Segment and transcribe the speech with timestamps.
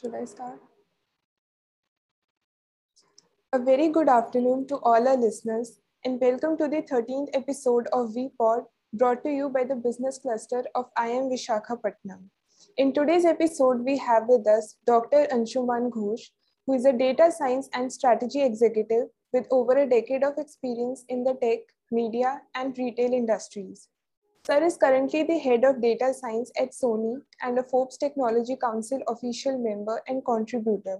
[0.00, 0.58] Should I start?
[3.52, 8.14] A very good afternoon to all our listeners, and welcome to the 13th episode of
[8.14, 8.64] VPod,
[8.94, 12.30] brought to you by the Business Cluster of IIM Visakhapatnam.
[12.78, 15.26] In today's episode, we have with us Dr.
[15.30, 16.30] Anshuman Ghosh,
[16.66, 21.24] who is a data science and strategy executive with over a decade of experience in
[21.24, 21.58] the tech,
[21.90, 23.88] media, and retail industries.
[24.50, 28.98] Sir is currently the head of data science at Sony and a Forbes Technology Council
[29.06, 30.98] official member and contributor.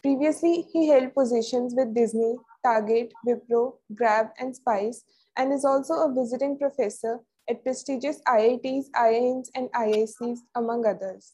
[0.00, 2.34] Previously, he held positions with Disney,
[2.64, 5.04] Target, Wipro, Grab, and Spice,
[5.36, 11.32] and is also a visiting professor at prestigious IITs, IIMs, and IICs, among others.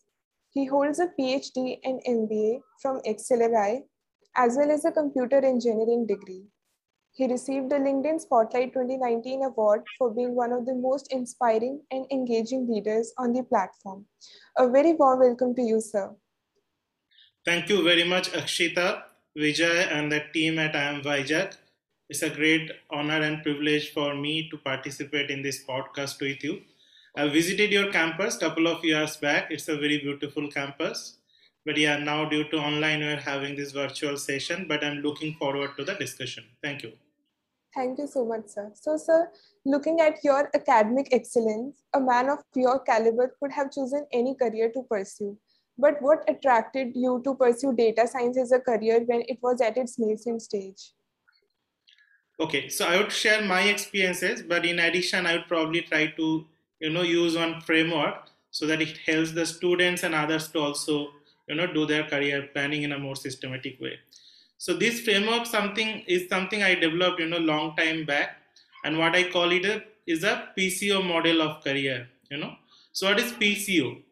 [0.50, 3.84] He holds a PhD and MBA from XLRI,
[4.34, 6.46] as well as a computer engineering degree.
[7.12, 12.06] He received the LinkedIn Spotlight 2019 award for being one of the most inspiring and
[12.10, 14.06] engaging leaders on the platform.
[14.56, 16.14] A very warm welcome to you, sir.
[17.44, 19.02] Thank you very much, Akshita,
[19.36, 21.56] Vijay, and the team at IIM Vizag.
[22.08, 26.62] It's a great honor and privilege for me to participate in this podcast with you.
[27.16, 29.50] I visited your campus a couple of years back.
[29.50, 31.17] It's a very beautiful campus.
[31.68, 35.72] But yeah, now due to online, we're having this virtual session, but I'm looking forward
[35.76, 36.44] to the discussion.
[36.62, 36.92] Thank you.
[37.74, 38.70] Thank you so much, sir.
[38.72, 39.30] So, sir,
[39.66, 44.70] looking at your academic excellence, a man of your caliber could have chosen any career
[44.70, 45.36] to pursue.
[45.76, 49.76] But what attracted you to pursue data science as a career when it was at
[49.76, 50.94] its nascent stage?
[52.40, 56.46] Okay, so I would share my experiences, but in addition, I would probably try to
[56.80, 61.08] you know use one framework so that it helps the students and others to also
[61.48, 63.98] you know do their career planning in a more systematic way.
[64.56, 68.36] So this framework something is something I developed you know long time back,
[68.84, 72.08] and what I call it a, is a PCO model of career.
[72.30, 72.54] You know,
[72.92, 74.02] so what is PCO?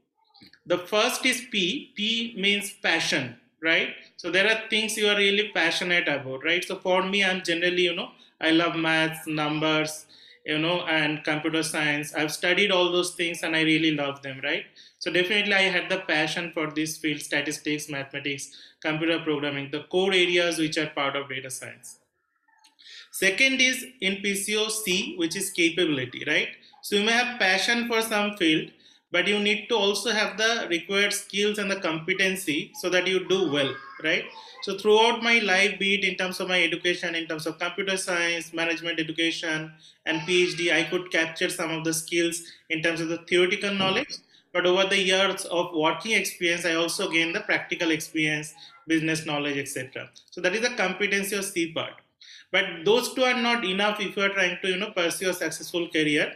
[0.66, 1.92] The first is P.
[1.96, 6.76] P means passion right so there are things you are really passionate about right so
[6.76, 8.10] for me i'm generally you know
[8.40, 10.06] i love maths numbers
[10.44, 14.40] you know and computer science i've studied all those things and i really love them
[14.42, 14.66] right
[15.06, 18.46] so definitely i had the passion for this field statistics mathematics
[18.80, 21.98] computer programming the core areas which are part of data science.
[23.12, 26.48] Second is in pcoc which is capability right?
[26.82, 28.70] So you may have passion for some field
[29.12, 33.28] but you need to also have the required skills and the competency so that you
[33.28, 34.24] do well right?
[34.62, 37.96] So throughout my life be it in terms of my education in terms of computer
[37.96, 39.72] science management education
[40.04, 44.16] and phd i could capture some of the skills in terms of the theoretical knowledge
[44.56, 48.54] but over the years of working experience i also gained the practical experience
[48.94, 51.94] business knowledge etc so that is the competency of c part.
[52.52, 55.34] But those two are not enough if you are trying to you know pursue a
[55.34, 56.32] successful career.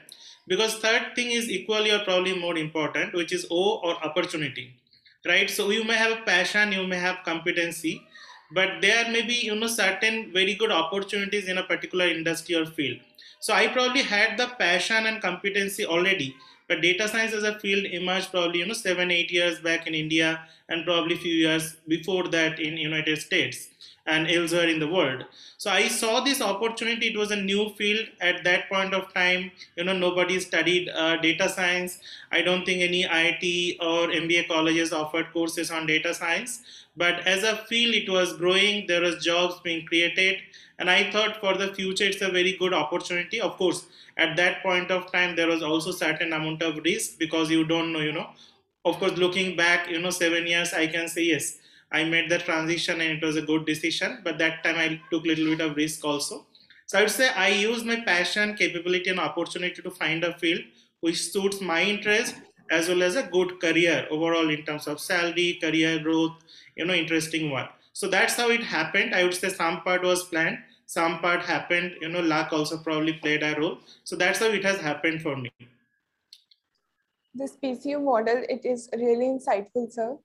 [0.48, 4.74] Because third thing is equally or probably more important which is o or opportunity.
[5.26, 5.50] Right?
[5.50, 8.02] So you may have passion you may have competency
[8.52, 12.64] but there may be you know certain very good opportunities in a particular industry or
[12.66, 12.98] field.
[13.38, 16.34] So i probably had the passion and competency already
[16.70, 20.00] but data science as a field emerged probably you know 7 8 years back in
[20.04, 20.30] india
[20.68, 23.66] and probably few years before that in united states
[24.06, 25.24] and elsewhere in the world.
[25.58, 27.08] So I saw this opportunity.
[27.08, 29.50] It was a new field at that point of time.
[29.76, 31.98] You know, nobody studied uh, data science.
[32.32, 36.62] I don't think any IIT or MBA colleges offered courses on data science.
[37.02, 38.86] But as a field, it was growing.
[38.86, 40.38] There was jobs being created,
[40.78, 43.40] and I thought for the future, it's a very good opportunity.
[43.48, 47.50] Of course, at that point of time, there was also certain amount of risk because
[47.56, 48.04] you don't know.
[48.08, 48.28] You know,
[48.84, 51.58] of course, looking back, you know, seven years, I can say yes
[51.92, 54.20] I made the transition and it was a good decision.
[54.24, 56.46] But that time I took a little bit of risk also.
[56.86, 60.60] So I would say I use my passion, capability, and opportunity to find a field
[61.00, 62.34] which suits my interest
[62.70, 66.36] as well as a good career overall in terms of salary, career growth,
[66.80, 67.68] you know, interesting one.
[67.92, 69.14] So that's how it happened.
[69.14, 73.12] I would say some part was planned, some part happened, you know, luck also probably
[73.12, 73.78] played a role.
[74.04, 75.50] So that's how it has happened for me.
[77.34, 80.16] This PCO model, it is really insightful, sir.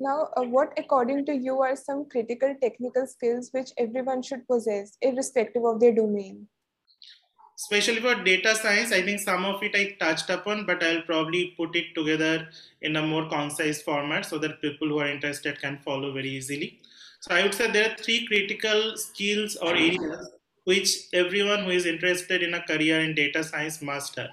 [0.00, 4.98] Now, uh, what according to you are some critical technical skills which everyone should possess,
[5.00, 6.48] irrespective of their domain?
[7.56, 11.54] Especially for data science, I think some of it I touched upon, but I'll probably
[11.56, 12.48] put it together
[12.82, 16.78] in a more concise format so that people who are interested can follow very easily.
[17.20, 20.28] So I would say there are three critical skills or areas
[20.64, 24.30] which everyone who is interested in a career in data science must have.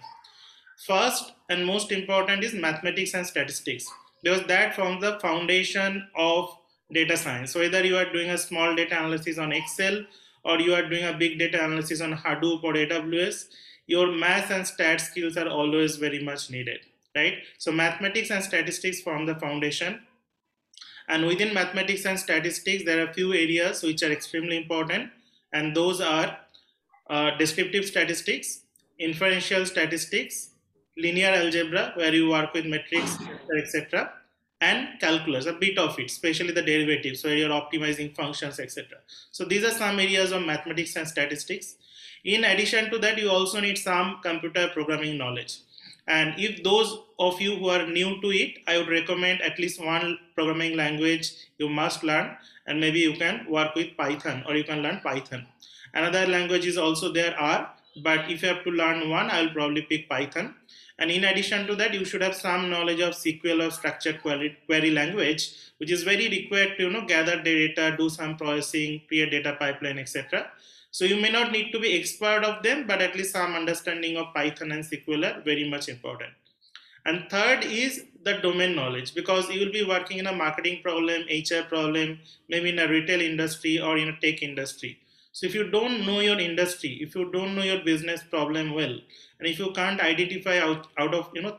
[0.85, 3.89] First and most important is mathematics and statistics
[4.21, 6.57] because that forms the foundation of
[6.91, 7.51] data science.
[7.51, 10.05] So whether you are doing a small data analysis on Excel
[10.43, 13.47] or you are doing a big data analysis on Hadoop or AWS,
[13.87, 16.79] your math and stat skills are always very much needed,
[17.15, 17.35] right?
[17.57, 20.01] So mathematics and statistics form the foundation.
[21.07, 25.11] And within mathematics and statistics, there are a few areas which are extremely important,
[25.51, 26.37] and those are
[27.09, 28.61] uh, descriptive statistics,
[28.99, 30.51] inferential statistics,
[30.97, 33.17] linear algebra, where you work with metrics,
[33.57, 34.13] etc.,
[34.69, 38.99] and calculus, a bit of it, especially the derivatives, where you're optimizing functions, etc.
[39.31, 41.75] So these are some areas of mathematics and statistics.
[42.23, 45.59] In addition to that, you also need some computer programming knowledge.
[46.07, 49.83] And if those of you who are new to it, I would recommend at least
[49.83, 52.35] one programming language you must learn,
[52.67, 55.45] and maybe you can work with Python or you can learn Python.
[55.93, 57.69] Another language is also there R,
[58.03, 60.55] but if you have to learn one, I will probably pick Python.
[60.99, 64.91] And in addition to that, you should have some knowledge of SQL or structured query,
[64.91, 69.55] language, which is very required to you know gather data, do some processing, create data
[69.59, 70.51] pipeline, etc.
[70.91, 74.17] So you may not need to be expert of them, but at least some understanding
[74.17, 76.31] of Python and SQL are very much important.
[77.05, 81.23] And third is the domain knowledge because you will be working in a marketing problem,
[81.23, 84.99] HR problem, maybe in a retail industry or in a tech industry.
[85.33, 88.91] So if you don't know your industry, if you don't know your business problem well,
[89.39, 91.57] and if you can't identify out, out of you know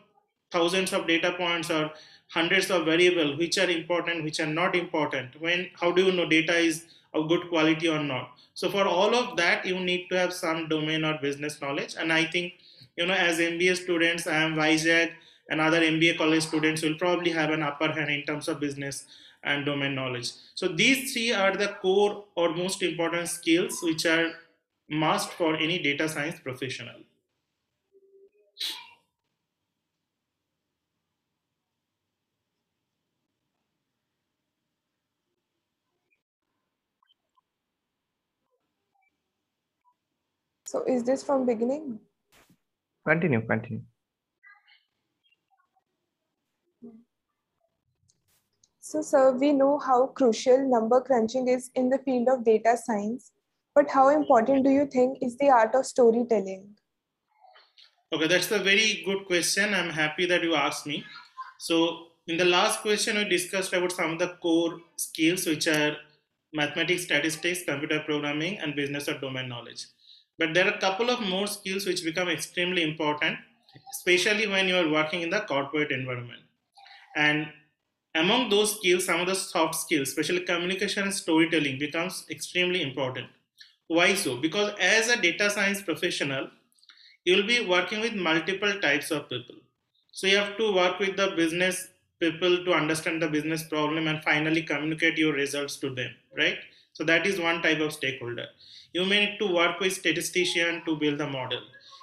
[0.53, 1.91] thousands of data points or
[2.29, 6.29] hundreds of variables which are important, which are not important, when how do you know
[6.29, 8.31] data is of good quality or not?
[8.55, 11.97] So for all of that, you need to have some domain or business knowledge.
[11.99, 12.53] And I think,
[12.97, 15.11] you know, as MBA students, IIM Vizag
[15.51, 19.07] and other MBA college students will probably have an upper hand in terms of business
[19.45, 20.33] and domain knowledge.
[20.55, 24.33] So these three are the core or most important skills which are
[24.89, 27.01] must for any data science professional.
[40.67, 42.01] So is this from beginning?
[43.07, 43.85] Continue, continue.
[48.95, 53.33] So, sir, we know how crucial number crunching is in the field of data science,
[53.75, 56.77] but how important do you think is the art of storytelling?
[58.13, 59.75] Okay, that's a very good question.
[59.75, 61.05] I'm happy that you asked me.
[61.59, 65.97] So, in the last question, we discussed about some of the core skills, which are
[66.53, 69.87] mathematics, statistics, computer programming, and business or domain knowledge.
[70.39, 73.39] But there are a couple of more skills which become extremely important,
[73.97, 76.43] especially when you are working in the corporate environment.
[77.17, 77.49] And
[78.15, 83.27] among those skills, some of the soft skills, especially communication and storytelling, becomes extremely important.
[83.89, 84.37] Why so?
[84.37, 86.49] Because as a data science professional,
[87.25, 89.57] you'll be working with multiple types of people.
[90.13, 91.89] So you have to work with the business
[92.21, 96.59] people to understand the business problem and finally communicate your results to them, right?
[96.93, 98.47] So that is one type of stakeholder.
[98.93, 101.61] You may need to work with statistician to build the model.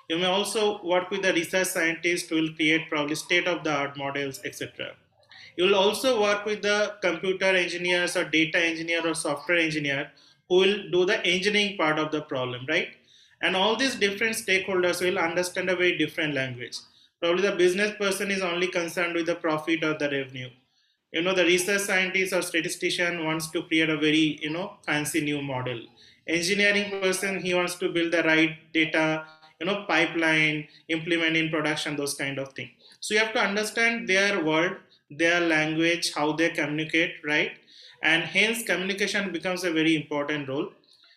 [0.09, 4.95] You may also work with the research scientist who will create probably state-of-the-art models, etc.
[5.61, 10.09] You will also work with the computer engineers or data engineer or software engineer
[10.49, 12.87] who will do the engineering part of the problem, right?
[13.43, 16.77] And all these different stakeholders will understand a very different language.
[17.19, 20.49] Probably the business person is only concerned with the profit or the revenue.
[21.11, 25.21] You know, the research scientist or statistician wants to create a very, you know, fancy
[25.21, 25.79] new model
[26.27, 29.25] engineering person he wants to build the right data
[29.59, 32.69] you know pipeline implement in production those kind of things.
[32.99, 34.73] so you have to understand their world
[35.11, 37.51] their language how they communicate right
[38.03, 40.69] and hence communication becomes a very important role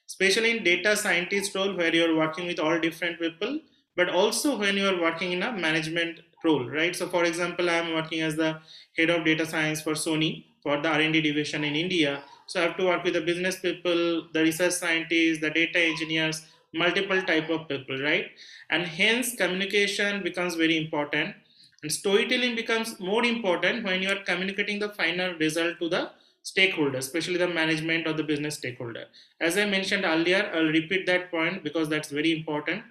[0.08, 3.58] especially in data scientist role where you're working with all different people
[3.96, 8.20] but also when you're working in a management role right so for example i'm working
[8.20, 8.50] as the
[8.96, 12.76] head of data science for sony for the r&d division in india so I have
[12.76, 16.42] to work with the business people, the research scientists, the data engineers,
[16.74, 18.26] multiple type of people, right?
[18.68, 21.36] And hence communication becomes very important.
[21.84, 26.12] And storytelling becomes more important when you are communicating the final result to the
[26.42, 29.04] stakeholder, especially the management or the business stakeholder.
[29.38, 32.84] As I mentioned earlier, I'll repeat that point because that's very important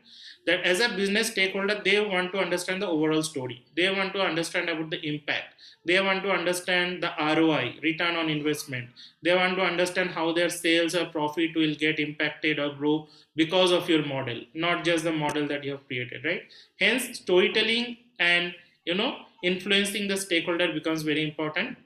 [0.45, 3.65] that as a business stakeholder they want to understand the overall story.
[3.75, 5.55] They want to understand about the impact.
[5.85, 8.89] They want to understand the roi return on investment.
[9.23, 13.71] They want to understand how their sales or profit will get impacted or grow because
[13.71, 16.43] of your model not just the model that you have created right?
[16.79, 18.53] Hence storytelling and
[18.85, 19.11] you know
[19.43, 21.77] influencing the stakeholder becomes very important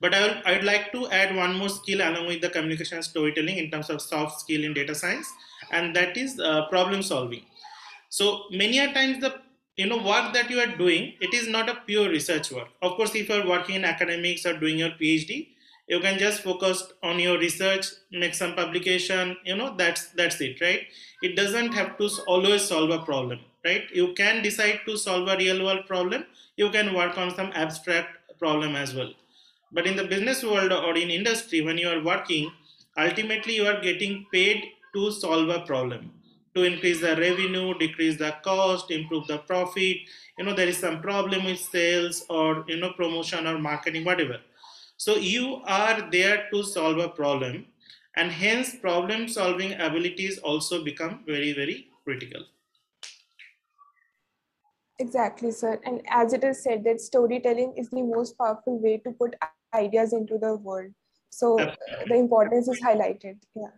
[0.00, 3.58] but I would, I'd like to add one more skill along with the communication storytelling
[3.58, 5.30] in terms of soft skill in data science,
[5.70, 7.42] and that is uh, problem solving.
[8.10, 9.40] So many a times the
[9.76, 12.68] you know work that you are doing, it is not a pure research work.
[12.82, 15.48] Of course, if you are working in academics or doing your PhD,
[15.88, 19.36] you can just focus on your research, make some publication.
[19.44, 20.82] You know that's that's it, right?
[21.22, 23.84] It doesn't have to always solve a problem, right?
[23.92, 26.26] You can decide to solve a real world problem.
[26.56, 29.12] You can work on some abstract problem as well.
[29.72, 32.52] But in the business world or in industry when you are working
[32.96, 36.12] ultimately you are getting paid to solve a problem.
[36.54, 39.96] To increase the revenue decrease the cost improve the profit.
[40.38, 44.38] You know there is some problem with sales or you know promotion or marketing whatever.
[44.96, 47.66] So you are there to solve a problem
[48.16, 52.44] and hence problem solving abilities also become very very critical
[54.98, 55.80] exactly sir.
[55.84, 59.34] And as it is said that storytelling is the most powerful way to put
[59.74, 60.92] ideas into the world.
[61.30, 61.74] So uh,
[62.06, 63.38] the importance is highlighted.
[63.54, 63.74] Yeah.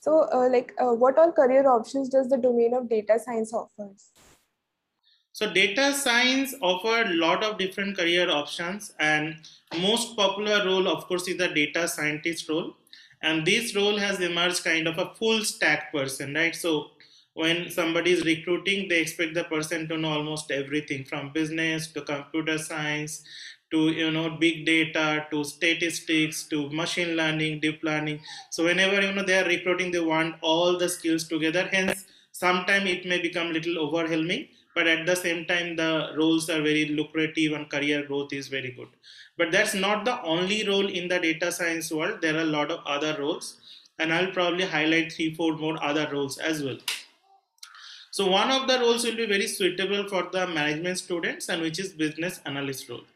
[0.00, 4.10] So uh, like uh, what all career options does the domain of data science offers?
[5.32, 9.36] So data science offer a lot of different career options and
[9.80, 12.74] most popular role of course is the data scientist role.
[13.22, 16.54] And this role has emerged kind of a full stack person right?
[16.54, 16.90] So
[17.40, 22.00] when somebody is recruiting they expect the person to know almost everything from business to
[22.02, 23.22] computer science
[23.70, 28.20] to you know big data to statistics to machine learning deep learning.
[28.50, 31.68] So whenever you know they are recruiting they want all the skills together.
[31.70, 36.62] Hence sometimes it may become little overwhelming but at the same time the roles are
[36.62, 38.88] very lucrative and career growth is very good.
[39.36, 42.20] But that's not the only role in the data science world.
[42.20, 43.56] There are a lot of other roles.
[44.00, 46.78] And i'll probably highlight three four more other roles as well
[48.18, 51.78] so one of the roles will be very suitable for the management students and which
[51.84, 53.06] is business analyst role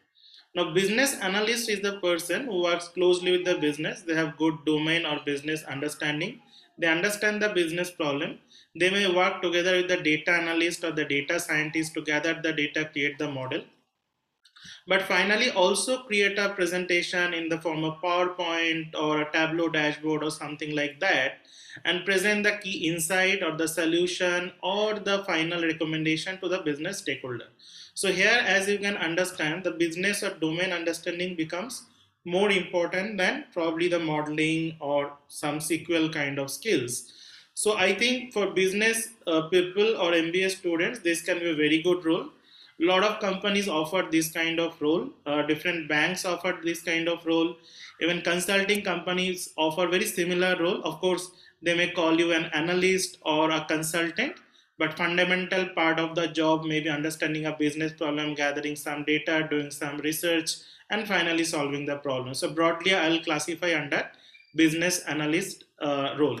[0.55, 4.01] now, business analyst is the person who works closely with the business.
[4.01, 6.41] They have good domain or business understanding.
[6.77, 8.37] They understand the business problem.
[8.79, 12.53] They may work together with the data analyst or the data scientist to gather the
[12.53, 13.63] data, create the model.
[14.87, 20.23] But finally, also create a presentation in the form of PowerPoint or a Tableau dashboard
[20.23, 21.39] or something like that
[21.85, 26.99] and present the key insight or the solution or the final recommendation to the business
[26.99, 27.47] stakeholder.
[27.93, 31.83] So here, as you can understand, the business or domain understanding becomes
[32.25, 37.11] more important than probably the modeling or some SQL kind of skills.
[37.53, 41.83] So I think for business uh, people or MBA students, this can be a very
[41.83, 42.29] good role.
[42.79, 45.09] Lot of companies offer this kind of role.
[45.25, 47.55] Uh, different banks offer this kind of role.
[48.01, 50.81] Even consulting companies offer very similar role.
[50.83, 54.35] Of course, they may call you an analyst or a consultant,
[54.77, 59.47] but fundamental part of the job may be understanding a business problem gathering some data
[59.49, 60.55] doing some research
[60.89, 64.01] and finally solving the problem so broadly i'll classify under
[64.55, 66.39] business analyst uh, role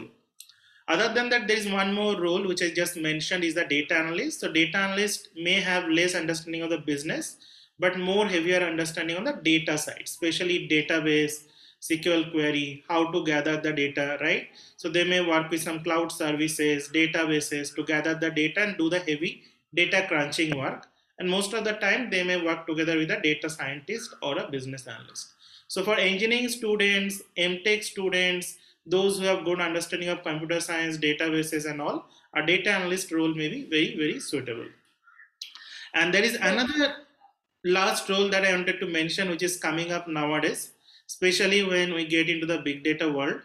[0.93, 3.95] other than that there is one more role which i just mentioned is the data
[4.03, 7.37] analyst so data analyst may have less understanding of the business
[7.79, 11.43] but more heavier understanding on the data side especially database
[11.83, 14.47] SQL query, how to gather the data, right?
[14.77, 18.89] So they may work with some cloud services, databases to gather the data and do
[18.89, 20.87] the heavy data crunching work.
[21.19, 24.49] And most of the time they may work together with a data scientist or a
[24.49, 25.33] business analyst.
[25.67, 31.69] So for engineering students, MTech students, those who have good understanding of computer science, databases
[31.69, 34.67] and all, a data analyst role may be very, very suitable.
[35.93, 36.95] And there is another
[37.63, 40.71] last role that I wanted to mention, which is coming up nowadays,
[41.07, 43.41] especially when we get into the big data world.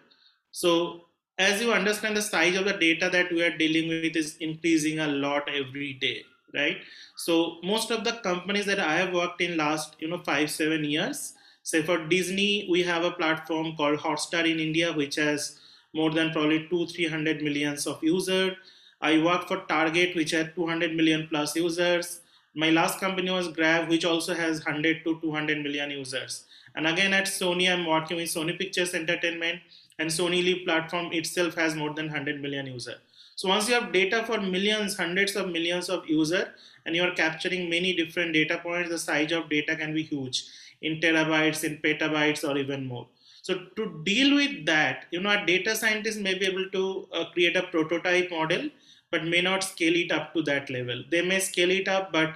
[0.50, 1.04] So
[1.38, 4.98] as you understand the size of the data that we are dealing with is increasing
[4.98, 6.22] a lot every day
[6.54, 6.78] right
[7.16, 10.84] so most of the companies that i have worked in last you know 5 7
[10.84, 11.34] years
[11.70, 15.48] say for disney we have a platform called hotstar in india which has
[15.94, 18.56] more than probably 2 300 millions of users.
[19.00, 22.20] I work for target which had 200 million plus users.
[22.54, 26.44] My last company was grab which also has 100 to 200 million users.
[26.74, 29.60] And again at Sony, I'm working with Sony Pictures Entertainment
[29.98, 32.98] and SonyLIV platform itself has more than 100 million users.
[33.36, 36.46] So once you have data for millions, hundreds of millions of users,
[36.84, 40.44] and you are capturing many different data points, the size of data can be huge
[40.82, 43.06] in terabytes, in petabytes, or even more.
[43.42, 47.24] So to deal with that, you know, a data scientist may be able to uh,
[47.32, 48.68] create a prototype model,
[49.10, 51.02] but may not scale it up to that level.
[51.10, 52.34] They may scale it up, but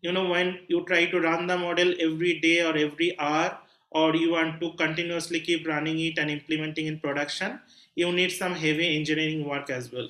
[0.00, 3.58] you know, when you try to run the model every day or every hour,
[3.90, 7.60] or you want to continuously keep running it and implementing in production,
[7.94, 10.08] you need some heavy engineering work as well.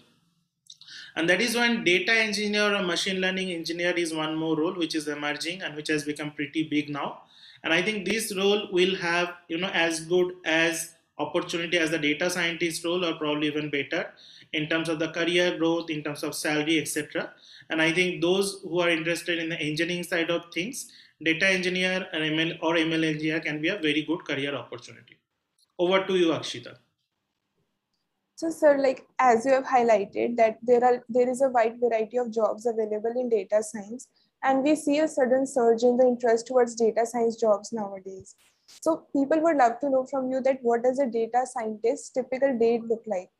[1.16, 4.94] And that is when data engineer or machine learning engineer is one more role which
[4.94, 7.20] is emerging and which has become pretty big now.
[7.64, 11.98] And I think this role will have, you know, as good as opportunity as the
[11.98, 14.12] data scientist role or probably even better
[14.52, 17.32] in terms of the career growth, in terms of salary, etc.
[17.70, 20.90] And I think those who are interested in the engineering side of things
[21.22, 25.16] data engineer and ML or ML engineer can be a very good career opportunity.
[25.78, 26.76] Over to you, Akshita.
[28.36, 32.18] So, sir, like as you have highlighted that there are there is a wide variety
[32.18, 34.08] of jobs available in data science,
[34.44, 38.36] and we see a sudden surge in the interest towards data science jobs nowadays.
[38.66, 42.58] So people would love to know from you that what does a data scientist typical
[42.58, 43.30] day look like?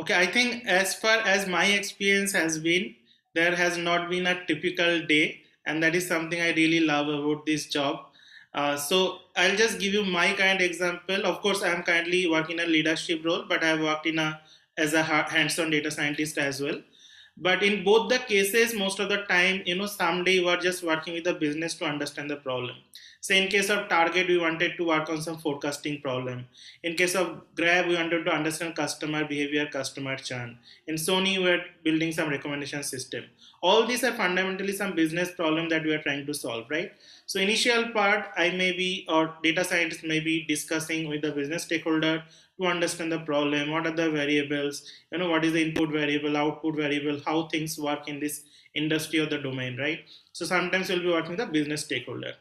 [0.00, 2.94] Okay, I think as far as my experience has been,
[3.34, 7.46] there has not been a typical day, and that is something I really love about
[7.46, 8.06] this job.
[8.54, 11.24] Uh, so I'll just give you my kind example.
[11.24, 14.40] Of course, I'm currently working in a leadership role, but I've worked in a
[14.76, 16.80] as a hands-on data scientist as well.
[17.36, 20.82] But in both the cases, most of the time, you know, someday you are just
[20.82, 22.76] working with the business to understand the problem.
[23.20, 26.46] So in case of Target, we wanted to work on some forecasting problem.
[26.82, 30.58] In case of Grab, we wanted to understand customer behavior, customer churn.
[30.88, 33.24] In Sony, we are building some recommendation system.
[33.62, 36.92] All these are fundamentally some business problem that we are trying to solve, right?
[37.26, 41.62] So initial part, I may be, or data scientist may be discussing with the business
[41.62, 42.24] stakeholder
[42.60, 46.36] to understand the problem, what are the variables, you know, what is the input variable,
[46.36, 48.44] output variable, how things work in this
[48.74, 50.00] industry or the domain, right?
[50.32, 52.34] So sometimes you'll be working with the business stakeholder.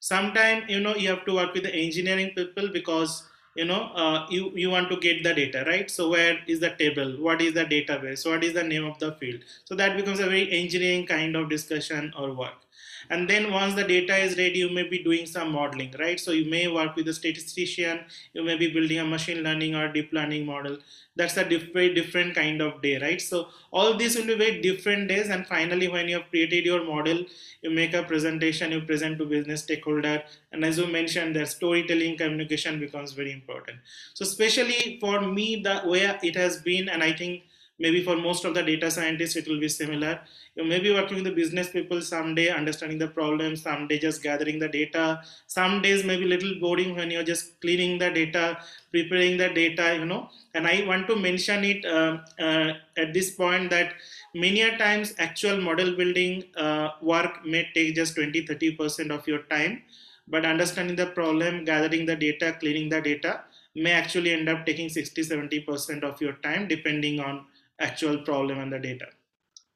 [0.00, 4.26] Sometimes you know you have to work with the engineering people because you know uh,
[4.28, 5.90] you you want to get the data right?
[5.90, 7.16] So where is the table?
[7.20, 8.26] What is the database?
[8.30, 9.40] What is the name of the field?
[9.64, 12.63] So that becomes a very engineering kind of discussion or work
[13.10, 16.18] and then once the data is ready you may be doing some modeling right?
[16.20, 18.00] So you may work with a statistician
[18.32, 20.78] you may be building a machine learning or deep learning model.
[21.16, 23.20] That's a diff- very different kind of day right?
[23.20, 25.28] So all these will be very different days.
[25.28, 27.24] And finally when you have created your model
[27.62, 30.22] you make a presentation you present to business stakeholder.
[30.52, 33.78] And as you mentioned that storytelling communication becomes very important.
[34.14, 37.42] So especially for me the way it has been and i think
[37.78, 40.20] maybe for most of the data scientists it will be similar.
[40.54, 44.58] You may be working with the business people someday understanding the problem someday just gathering
[44.58, 45.22] the data.
[45.46, 48.58] Some days maybe little boring when you're just cleaning the data
[48.92, 50.28] preparing the data you know.
[50.54, 53.94] And i want to mention it uh, uh, at this point that
[54.34, 59.42] many a times actual model building uh, work may take just 20 30% of your
[59.54, 59.82] time.
[60.26, 63.40] But understanding the problem gathering the data cleaning the data
[63.74, 67.44] may actually end up taking 60 70% of your time depending on
[67.80, 69.06] actual problem and the data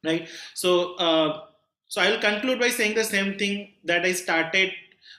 [0.05, 0.29] right?
[0.53, 1.41] So uh,
[1.89, 4.71] so i'll conclude by saying the same thing that i started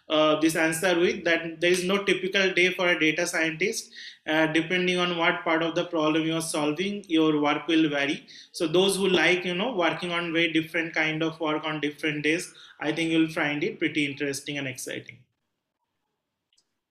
[0.08, 3.90] uh, this answer with that there is no typical day for a data scientist
[4.26, 8.26] uh, depending on what part of the problem you are solving your work will vary.
[8.52, 12.22] So those who like you know working on very different kind of work on different
[12.24, 15.18] days i think you'll find it pretty interesting and exciting.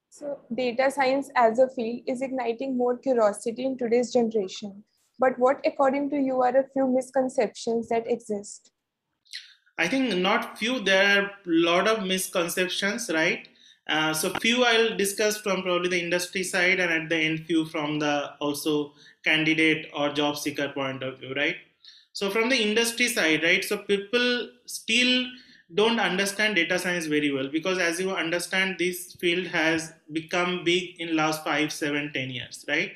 [0.09, 4.83] So data science as a field is igniting more curiosity in today's generation
[5.19, 8.71] but what according to you are a few misconceptions that exist?
[9.77, 13.47] I think not few there are a lot of misconceptions right?
[13.87, 17.65] Uh, so few i'll discuss from probably the industry side and at the end few
[17.65, 21.55] from the also candidate or job seeker point of view right?
[22.13, 23.63] So from the industry side right?
[23.63, 25.25] So people still
[25.73, 30.99] don't understand data science very well because as you understand this field has become big
[30.99, 32.91] in last five seven ten years right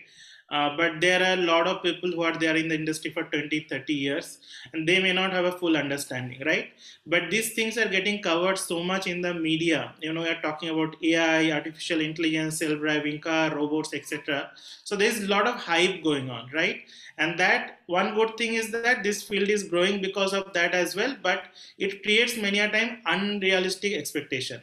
[0.54, 3.24] uh, but there are a lot of people who are there in the industry for
[3.24, 4.38] 20 30 years
[4.72, 6.68] and they may not have a full understanding right?
[7.08, 9.96] But these things are getting covered so much in the media.
[10.00, 14.52] You know we are talking about ai artificial intelligence self-driving car robots etc
[14.84, 16.82] so there's a lot of hype going on right?
[17.18, 20.96] And that one good thing is that this field is growing because of that as
[20.96, 21.46] well but
[21.78, 24.62] it creates many a time unrealistic expectation.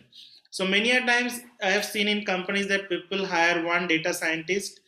[0.52, 4.79] So many a times i have seen in companies that people hire one data scientist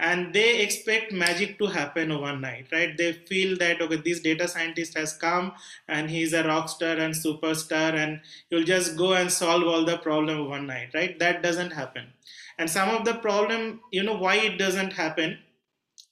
[0.00, 2.96] and they expect magic to happen overnight right?
[2.96, 5.52] They feel that okay this data scientist has come
[5.88, 9.98] and he's a rock star and superstar and you'll just go and solve all the
[9.98, 11.18] problem overnight right?
[11.18, 12.06] That doesn't happen.
[12.58, 15.38] And some of the problem you know why it doesn't happen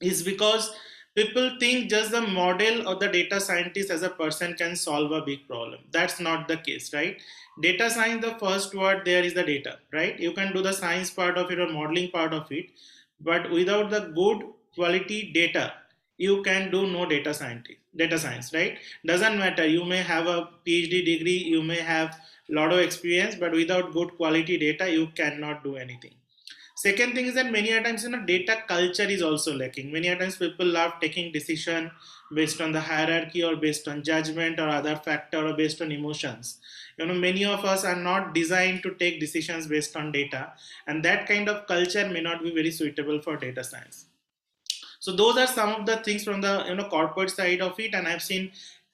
[0.03, 0.71] is because
[1.15, 5.23] people think just the model or the data scientist as a person can solve a
[5.23, 5.81] big problem.
[5.91, 7.17] That's not the case right?
[7.63, 10.21] Data science the first word there is the data right?
[10.21, 12.67] You can do the science part of it or modeling part of it
[13.21, 14.43] but without the good
[14.75, 15.73] quality data
[16.17, 18.79] you can do no data science data science right?
[19.05, 19.67] Doesn't matter.
[19.67, 22.17] You may have a phd degree you may have
[22.49, 26.15] lot of experience but without good quality data you cannot do anything
[26.83, 29.93] second thing is that many times you know data culture is also lacking.
[29.93, 31.91] Many times people love taking decision
[32.35, 36.59] based on the hierarchy or based on judgment or other factor or based on emotions.
[36.99, 40.53] You know many of us are not designed to take decisions based on data
[40.87, 44.07] and that kind of culture may not be very suitable for data science.
[45.01, 47.95] So those are some of the things from the you know corporate side of it
[47.95, 48.51] and i've seen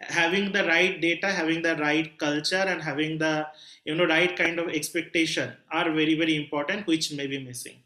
[0.09, 3.47] having the right data having the right culture and having the
[3.85, 7.77] you know right kind of expectation are very very important which may be missing.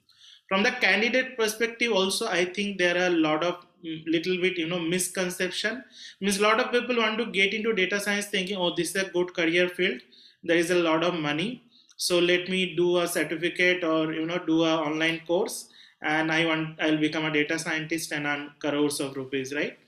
[0.49, 3.55] From the candidate perspective also i think there are a lot of
[3.85, 5.85] mm, little bit you know misconception.
[6.21, 9.03] Means a lot of people want to get into data science thinking oh this is
[9.03, 10.01] a good career field.
[10.43, 11.63] There is a lot of money.
[11.97, 15.69] So let me do a certificate or you know do a online course
[16.01, 19.79] and i want i'll become a data scientist and earn crores of rupees right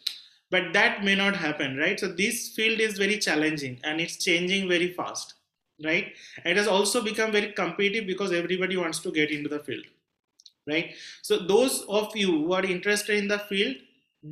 [0.51, 1.99] but that may not happen right?
[1.99, 5.35] So this field is very challenging and it's changing very fast
[5.85, 6.13] right?
[6.45, 9.85] It has also become very competitive because everybody wants to get into the field
[10.67, 10.95] right?
[11.23, 13.77] So those of you who are interested in the field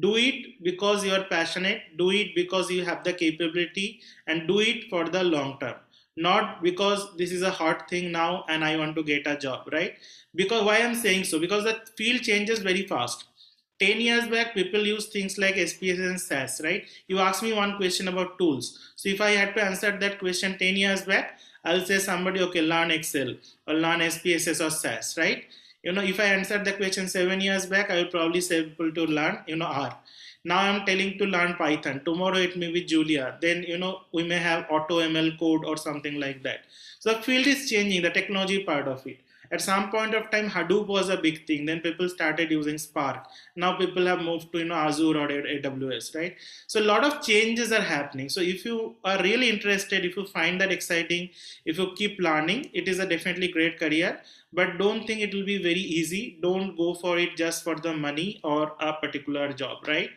[0.00, 4.60] do it because you are passionate do it because you have the capability and do
[4.60, 5.76] it for the long term.
[6.16, 9.68] Not because this is a hot thing now and i want to get a job
[9.72, 9.94] right?
[10.34, 11.38] Because why i'm saying so?
[11.38, 13.27] Because the field changes very fast
[13.80, 16.84] 10 years back people use things like spss and sas right?
[17.06, 18.78] You asked me one question about tools.
[18.96, 22.62] So if i had to answer that question 10 years back i'll say somebody okay
[22.62, 23.34] learn excel
[23.66, 25.44] or learn spss or sas right?
[25.82, 28.92] You know if i answered the question seven years back i will probably say people
[28.92, 29.96] to learn you know r.
[30.44, 32.02] Now i'm telling to learn python.
[32.04, 33.38] Tomorrow it may be julia.
[33.40, 36.60] Then you know we may have AutoML code or something like that.
[36.98, 39.18] So the field is changing the technology part of it
[39.50, 41.64] at some point of time hadoop was a big thing.
[41.66, 43.26] Then people started using spark.
[43.56, 46.36] Now people have moved to you know azure or aws right?
[46.66, 48.28] So a lot of changes are happening.
[48.28, 51.30] So if you are really interested if you find that exciting
[51.64, 54.20] if you keep learning it is a definitely great career.
[54.52, 56.38] But don't think it will be very easy.
[56.40, 60.10] Don't go for it just for the money or a particular job right?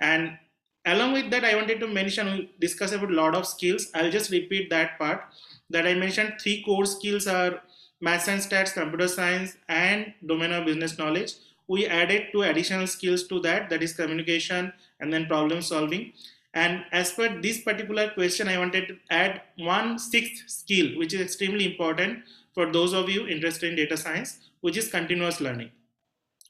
[0.00, 0.38] And
[0.86, 3.90] along with that i wanted to mention we discuss about a lot of skills.
[3.94, 5.22] I'll just repeat that part
[5.70, 6.34] that i mentioned.
[6.40, 7.62] Three core skills are
[8.00, 11.34] math and stats, computer science, and domain of business knowledge.
[11.66, 16.12] We added two additional skills to that, that is communication and then problem solving.
[16.52, 21.20] And as per this particular question, I wanted to add one sixth skill, which is
[21.20, 22.20] extremely important
[22.54, 25.70] for those of you interested in data science, which is continuous learning.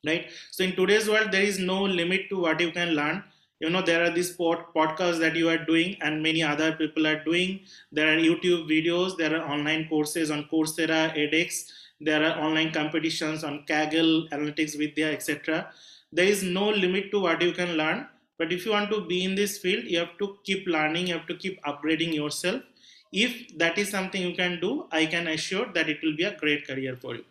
[0.05, 0.27] Right.
[0.51, 3.25] So in today's world, there is no limit to what you can learn
[3.65, 7.07] you know there are these pod, podcasts that you are doing and many other people
[7.07, 7.61] are doing.
[7.91, 11.63] There are youtube videos there are online courses on coursera edx
[12.09, 15.71] there are online competitions on kaggle Analytics Vidhya etc
[16.13, 18.07] there is no limit to what you can learn
[18.39, 21.15] but if you want to be in this field you have to keep learning you
[21.15, 22.63] have to keep upgrading yourself.
[23.13, 26.37] If that is something you can do i can assure that it will be a
[26.37, 27.25] great career for you.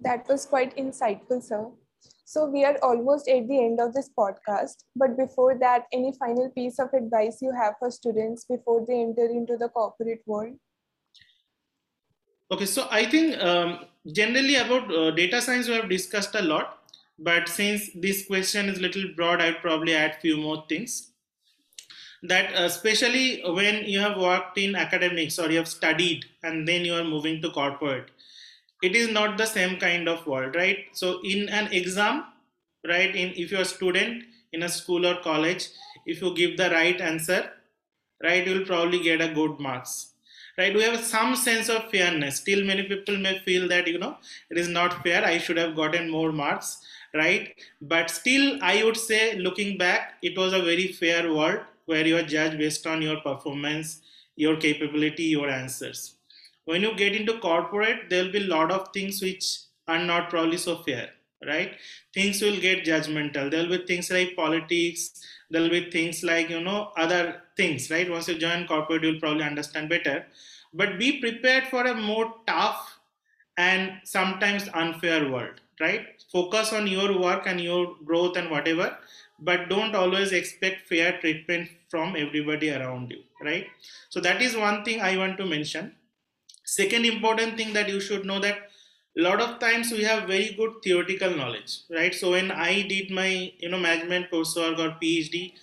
[0.00, 1.66] That was quite insightful sir
[2.28, 4.82] so we are almost at the end of this podcast.
[4.96, 9.26] But before that, any final piece of advice you have for students before they enter
[9.26, 10.56] into the corporate world?
[12.50, 16.78] Okay, so I think um, generally about uh, data science we have discussed a lot,
[17.16, 21.12] but since this question is a little broad, I'd probably add few more things.
[22.24, 26.84] That uh, especially when you have worked in academics or you have studied and then
[26.84, 28.10] you are moving to corporate,
[28.82, 30.86] it is not the same kind of world right?
[30.92, 32.24] So in an exam
[32.86, 35.68] right in if you're a student in a school or college
[36.06, 37.50] if you give the right answer
[38.22, 40.12] right you'll probably get a good marks
[40.58, 40.74] right?
[40.74, 42.36] We have some sense of fairness.
[42.36, 44.16] Still many people may feel that you know
[44.50, 45.24] it is not fair.
[45.24, 46.78] I should have gotten more marks
[47.14, 47.54] right?
[47.80, 52.16] But still i would say looking back it was a very fair world where you
[52.16, 54.00] are judged based on your performance
[54.36, 56.15] your capability your answers
[56.66, 59.46] when you get into corporate there will be a lot of things which
[59.88, 61.10] are not probably so fair
[61.46, 61.76] right?
[62.14, 63.50] Things will get judgmental.
[63.50, 65.20] There will be things like politics.
[65.50, 68.10] There will be things like you know other things right?
[68.10, 70.26] Once you join corporate you'll probably understand better.
[70.74, 72.98] But be prepared for a more tough
[73.56, 76.06] and sometimes unfair world right?
[76.32, 78.96] Focus on your work and your growth and whatever
[79.38, 83.66] but don't always expect fair treatment from everybody around you right?
[84.08, 85.95] So that is one thing i want to mention
[86.66, 88.58] second important thing that you should know that
[89.18, 92.14] a lot of times we have very good theoretical knowledge right?
[92.14, 95.54] So when i did my you know management coursework or phd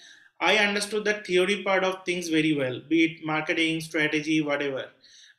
[0.42, 4.86] i understood the theory part of things very well be it marketing strategy whatever.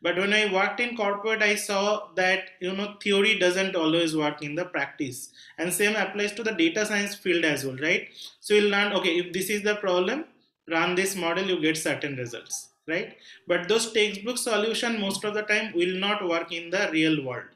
[0.02, 4.42] But when i worked in corporate i saw that you know theory doesn't always work
[4.42, 5.30] in the practice.
[5.58, 8.08] And same applies to the data science field as well right?
[8.40, 10.26] So you'll learn okay if this is the problem
[10.70, 13.16] run this model you get certain results right?
[13.46, 17.46] But those textbook solution most of the time will not work in the real world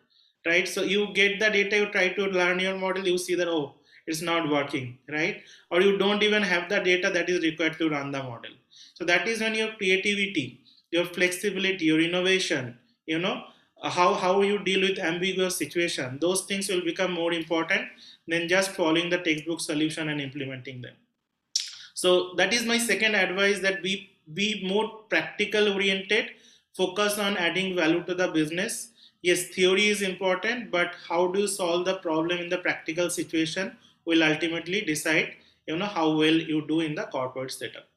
[0.47, 0.69] right?
[0.69, 3.75] So you get the data you try to learn your model you see that oh
[4.07, 5.43] it's not working right?
[5.71, 8.53] Or you don't even have the data that is required to run the model.
[8.95, 10.61] So that is when your creativity
[10.91, 13.45] your flexibility your innovation you know
[13.83, 17.83] how how you deal with ambiguous situation those things will become more important
[18.27, 20.95] than just following the textbook solution and implementing them.
[21.95, 26.31] So that is my second advice that we be more practical oriented
[26.75, 28.91] focus on adding value to the business.
[29.23, 33.77] Yes theory is important but how do you solve the problem in the practical situation
[34.05, 35.33] will ultimately decide
[35.67, 37.89] you know how well you do in the corporate setup.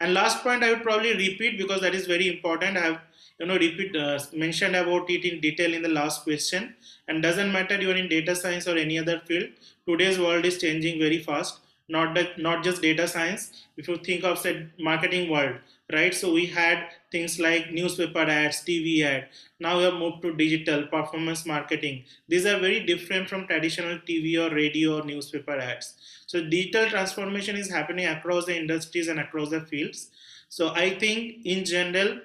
[0.00, 2.76] And last point i would probably repeat because that is very important.
[2.76, 3.00] I have
[3.40, 6.74] you know repeat uh, mentioned about it in detail in the last question.
[7.08, 9.50] And doesn't matter you're in data science or any other field
[9.86, 13.66] today's world is changing very fast not that not just data science.
[13.76, 15.56] If you think of said marketing world
[15.92, 16.14] right?
[16.14, 19.28] So we had things like newspaper ads tv ad.
[19.60, 22.04] Now we have moved to digital performance marketing.
[22.28, 25.94] These are very different from traditional tv or radio or newspaper ads.
[26.26, 30.10] So digital transformation is happening across the industries and across the fields.
[30.48, 32.20] So i think in general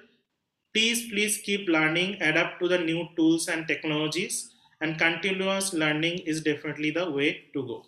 [0.74, 4.36] please please keep learning adapt to the new tools and technologies
[4.80, 7.84] and continuous learning is definitely the way to go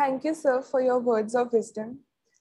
[0.00, 1.98] Thank you, sir, for your words of wisdom.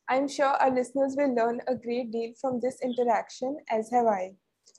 [0.08, 4.36] I'm sure our listeners will learn a great deal from this interaction, as have I.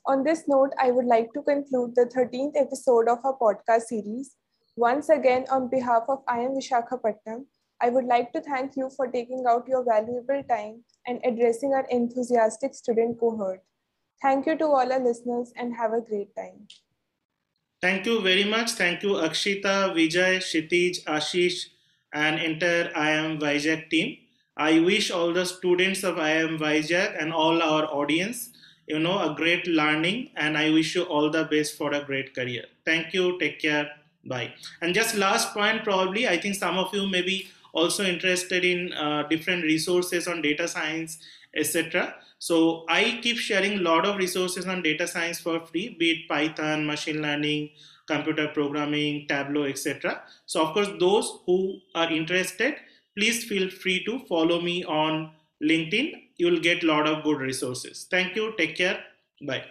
[0.07, 4.31] On this note, I would like to conclude the 13th episode of our podcast series.
[4.75, 7.45] Once again, on behalf of IIM Visakhapatnam,
[7.79, 11.85] I would like to thank you for taking out your valuable time and addressing our
[11.91, 13.61] enthusiastic student cohort.
[14.23, 16.65] Thank you to all our listeners and have a great time.
[17.79, 18.71] Thank you very much.
[18.71, 21.67] Thank you, Akshita, Vijay, Kshitij, Ashish,
[22.13, 24.17] and entire IIM Vizag team.
[24.57, 28.49] I wish all the students of IIM Vizag and all our audience,
[28.87, 32.35] you know, a great learning, and I wish you all the best for a great
[32.35, 32.65] career.
[32.85, 33.39] Thank you.
[33.39, 33.91] Take care.
[34.25, 34.53] Bye.
[34.81, 38.93] And just last point, probably, I think some of you may be also interested in
[38.93, 41.19] uh, different resources on data science,
[41.55, 42.15] etc.
[42.37, 46.27] So I keep sharing a lot of resources on data science for free, be it
[46.27, 47.69] Python, machine learning,
[48.13, 50.21] computer programming, Tableau, etc.
[50.45, 51.59] So of course, those who
[51.95, 52.75] are interested,
[53.17, 56.07] please feel free to follow me on LinkedIn.
[56.37, 58.07] You will get a lot of good resources.
[58.09, 58.53] Thank you.
[58.57, 58.99] Take care.
[59.41, 59.63] Bye.